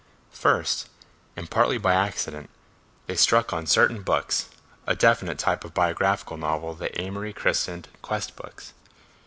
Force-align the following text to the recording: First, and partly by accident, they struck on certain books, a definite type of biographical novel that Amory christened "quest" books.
First, 0.31 0.89
and 1.35 1.47
partly 1.51 1.77
by 1.77 1.93
accident, 1.93 2.49
they 3.05 3.15
struck 3.15 3.53
on 3.53 3.67
certain 3.67 4.01
books, 4.01 4.49
a 4.87 4.95
definite 4.95 5.37
type 5.37 5.63
of 5.63 5.75
biographical 5.75 6.37
novel 6.37 6.73
that 6.73 6.99
Amory 6.99 7.33
christened 7.33 7.87
"quest" 8.01 8.35
books. 8.35 8.73